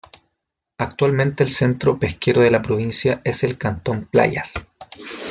[0.79, 4.55] Actualmente el centro pesquero de la provincia es el cantón Playas.